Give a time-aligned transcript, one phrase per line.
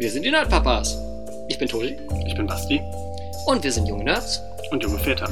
[0.00, 0.96] Wir sind die Nerdpapas.
[1.48, 2.80] Ich bin Toni Ich bin Basti
[3.46, 4.40] und wir sind junge Nerds.
[4.70, 5.28] und junge Väter.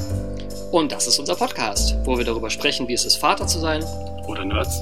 [0.71, 3.83] Und das ist unser Podcast, wo wir darüber sprechen, wie es ist, Vater zu sein
[4.27, 4.79] Oder Nerds.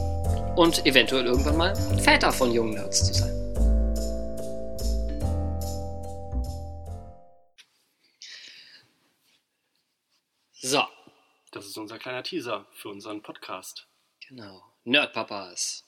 [0.58, 3.32] und eventuell irgendwann mal Väter von jungen Nerds zu sein.
[10.54, 10.84] So,
[11.52, 13.88] Das ist unser kleiner Teaser für unseren Podcast.
[14.28, 14.64] genau.
[14.84, 15.84] Nerdpapas,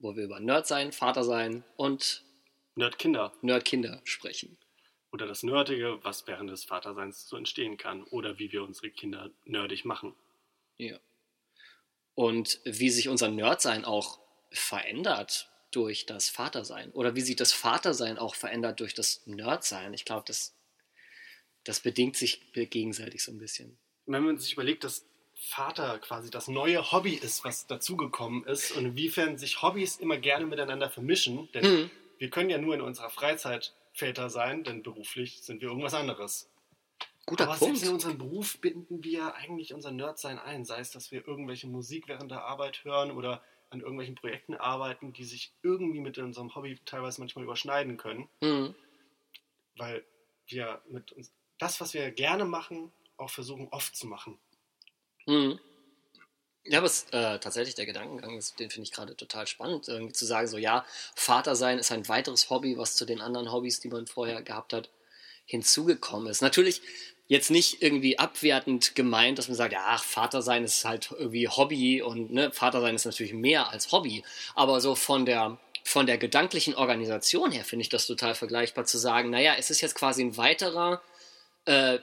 [0.00, 2.24] wo wir über Nerd sein, Vater sein und
[2.76, 3.32] Nerdkinder.
[3.42, 4.56] Nerdkinder sprechen.
[5.12, 8.04] Oder das Nerdige, was während des Vaterseins so entstehen kann.
[8.04, 10.14] Oder wie wir unsere Kinder nerdig machen.
[10.76, 10.98] Ja.
[12.14, 14.20] Und wie sich unser Nerdsein auch
[14.52, 16.90] verändert durch das Vatersein.
[16.92, 19.94] Oder wie sich das Vatersein auch verändert durch das Nerdsein.
[19.94, 20.54] Ich glaube, das,
[21.64, 23.78] das bedingt sich gegenseitig so ein bisschen.
[24.06, 28.86] Wenn man sich überlegt, dass Vater quasi das neue Hobby ist, was dazugekommen ist und
[28.86, 31.90] inwiefern sich Hobbys immer gerne miteinander vermischen, denn Mhm.
[32.18, 36.50] Wir können ja nur in unserer Freizeit Väter sein, denn beruflich sind wir irgendwas anderes.
[37.24, 37.76] Guter Aber Punkt.
[37.78, 41.66] selbst in unserem Beruf binden wir eigentlich unser Nerdsein ein, sei es, dass wir irgendwelche
[41.66, 46.54] Musik während der Arbeit hören oder an irgendwelchen Projekten arbeiten, die sich irgendwie mit unserem
[46.54, 48.74] Hobby teilweise manchmal überschneiden können, Mhm.
[49.76, 50.04] weil
[50.46, 54.38] wir mit uns das, was wir gerne machen, auch versuchen oft zu machen.
[55.26, 55.58] Mhm.
[56.68, 60.12] Ja, aber es, äh, tatsächlich der Gedankengang, ist, den finde ich gerade total spannend, irgendwie
[60.12, 63.80] zu sagen, so ja, Vater sein ist ein weiteres Hobby, was zu den anderen Hobbys,
[63.80, 64.90] die man vorher gehabt hat,
[65.44, 66.42] hinzugekommen ist.
[66.42, 66.82] Natürlich
[67.28, 71.48] jetzt nicht irgendwie abwertend gemeint, dass man sagt, ja, ach, Vater sein ist halt irgendwie
[71.48, 76.06] Hobby und ne, Vater sein ist natürlich mehr als Hobby, aber so von der von
[76.06, 79.94] der gedanklichen Organisation her finde ich das total vergleichbar zu sagen, naja, es ist jetzt
[79.94, 81.00] quasi ein weiterer
[81.64, 82.00] äh,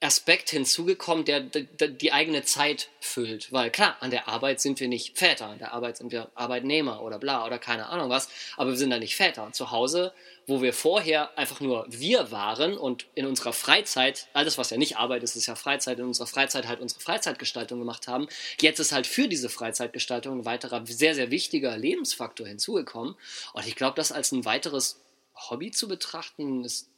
[0.00, 3.52] Aspekt hinzugekommen, der, die eigene Zeit füllt.
[3.52, 7.02] Weil klar, an der Arbeit sind wir nicht Väter, an der Arbeit sind wir Arbeitnehmer
[7.02, 9.44] oder bla oder keine Ahnung was, aber wir sind da nicht Väter.
[9.44, 10.12] Und zu Hause,
[10.46, 14.98] wo wir vorher einfach nur wir waren und in unserer Freizeit, alles was ja nicht
[14.98, 18.28] Arbeit ist, ist ja Freizeit, in unserer Freizeit halt unsere Freizeitgestaltung gemacht haben,
[18.60, 23.16] jetzt ist halt für diese Freizeitgestaltung ein weiterer sehr, sehr wichtiger Lebensfaktor hinzugekommen.
[23.54, 25.00] Und ich glaube, das als ein weiteres
[25.34, 26.90] Hobby zu betrachten, ist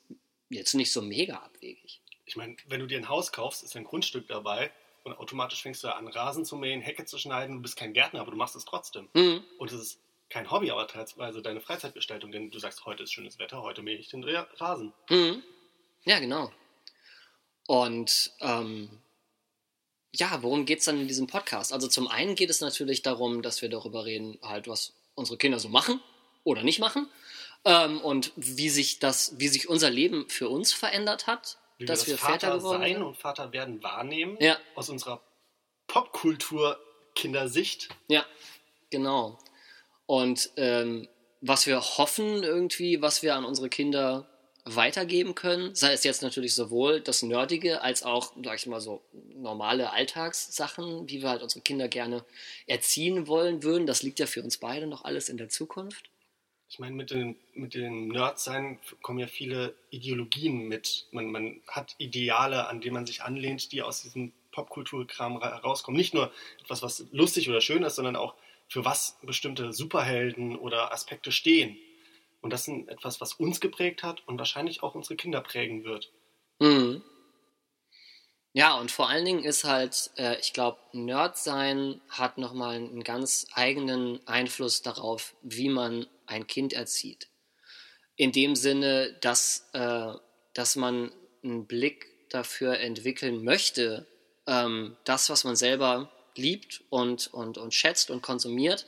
[0.51, 2.01] jetzt nicht so mega abwegig.
[2.27, 4.71] Ich meine, wenn du dir ein Haus kaufst, ist ein Grundstück dabei
[5.05, 7.57] und automatisch fängst du an, Rasen zu mähen, Hecke zu schneiden.
[7.57, 9.09] Du bist kein Gärtner, aber du machst es trotzdem.
[9.15, 9.45] Mhm.
[9.59, 13.39] Und es ist kein Hobby, aber teilweise deine Freizeitgestaltung, denn du sagst, heute ist schönes
[13.39, 14.93] Wetter, heute mähe ich den Ra- Rasen.
[15.09, 15.43] Mhm.
[16.05, 16.51] Ja, genau.
[17.69, 18.91] Und ähm,
[20.13, 21.73] ja, worum geht es dann in diesem Podcast?
[21.73, 25.61] Also zum einen geht es natürlich darum, dass wir darüber reden, halt, was unsere Kinder
[25.61, 26.01] so machen
[26.43, 27.09] oder nicht machen.
[27.65, 32.07] Ähm, und wie sich das, wie sich unser Leben für uns verändert hat, Wie dass
[32.07, 35.21] wir das Väter Vater geworden sein und Vater werden wahrnehmen Ja, aus unserer
[35.89, 37.89] Popkultur-Kindersicht.
[38.09, 38.25] ja,
[38.91, 39.39] genau.
[40.07, 41.09] Und ähm,
[41.41, 44.29] was wir hoffen irgendwie, was wir an unsere Kinder
[44.65, 49.03] weitergeben können, sei es jetzt natürlich sowohl das Nerdige als auch, sag ich mal so,
[49.35, 52.25] normale Alltagssachen, wie wir halt unsere Kinder gerne
[52.67, 53.87] erziehen wollen würden.
[53.87, 56.11] Das liegt ja für uns beide noch alles in der Zukunft.
[56.69, 61.07] Ich meine, mit, den, mit dem Nerdsein kommen ja viele Ideologien mit.
[61.13, 65.97] Man, man hat Ideale, an die man sich anlehnt, die aus diesem Popkulturkram ra- rauskommen.
[65.97, 68.35] Nicht nur etwas, was lustig oder schön ist, sondern auch
[68.69, 71.79] für was bestimmte Superhelden oder Aspekte stehen.
[72.41, 76.13] Und das ist etwas, was uns geprägt hat und wahrscheinlich auch unsere Kinder prägen wird.
[76.59, 77.03] Mhm.
[78.53, 83.05] Ja, und vor allen Dingen ist halt, äh, ich glaube, Nerd sein hat nochmal einen
[83.05, 87.29] ganz eigenen Einfluss darauf, wie man ein Kind erzieht.
[88.17, 90.13] In dem Sinne, dass, äh,
[90.55, 94.07] dass man einen Blick dafür entwickeln möchte,
[94.47, 98.87] ähm, das, was man selber liebt und, und, und schätzt und konsumiert,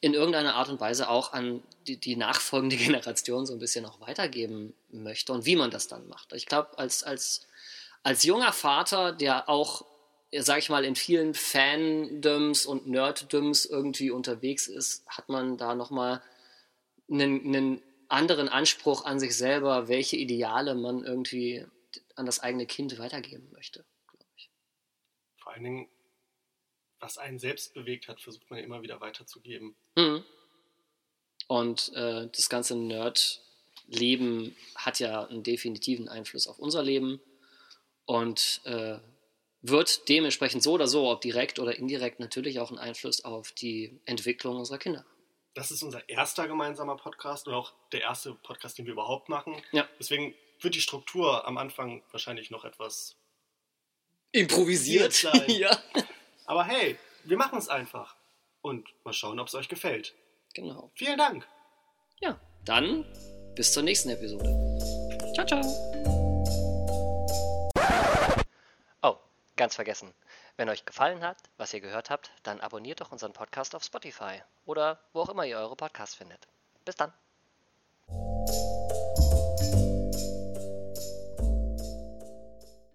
[0.00, 4.00] in irgendeiner Art und Weise auch an die, die nachfolgende Generation so ein bisschen auch
[4.00, 6.32] weitergeben möchte und wie man das dann macht.
[6.32, 7.46] Ich glaube, als, als,
[8.02, 9.84] als junger Vater, der auch,
[10.32, 16.22] sag ich mal, in vielen Fandoms und Nerddoms irgendwie unterwegs ist, hat man da nochmal
[17.10, 21.66] einen, einen anderen Anspruch an sich selber, welche Ideale man irgendwie
[22.14, 24.50] an das eigene Kind weitergeben möchte, glaube ich.
[25.36, 25.88] Vor allen Dingen,
[27.00, 29.76] was einen selbst bewegt hat, versucht man immer wieder weiterzugeben.
[29.96, 30.24] Mhm.
[31.46, 37.20] Und äh, das ganze Nerd-Leben hat ja einen definitiven Einfluss auf unser Leben
[38.04, 38.98] und äh,
[39.62, 44.00] wird dementsprechend so oder so, ob direkt oder indirekt, natürlich auch einen Einfluss auf die
[44.04, 45.04] Entwicklung unserer Kinder.
[45.54, 49.60] Das ist unser erster gemeinsamer Podcast und auch der erste Podcast, den wir überhaupt machen.
[49.72, 49.88] Ja.
[49.98, 53.16] Deswegen wird die Struktur am Anfang wahrscheinlich noch etwas.
[54.32, 55.12] Improvisiert.
[55.12, 55.44] sein.
[55.48, 55.70] ja.
[56.46, 58.16] Aber hey, wir machen es einfach.
[58.60, 60.14] Und mal schauen, ob es euch gefällt.
[60.54, 60.90] Genau.
[60.94, 61.46] Vielen Dank.
[62.20, 63.04] Ja, dann
[63.54, 64.78] bis zur nächsten Episode.
[65.34, 65.62] Ciao, ciao.
[69.02, 69.16] Oh,
[69.56, 70.12] ganz vergessen.
[70.58, 74.42] Wenn euch gefallen hat, was ihr gehört habt, dann abonniert doch unseren Podcast auf Spotify
[74.66, 76.48] oder wo auch immer ihr eure Podcasts findet.
[76.84, 77.12] Bis dann.